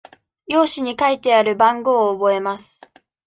[0.47, 2.91] 用紙に書いてある番号を覚えます。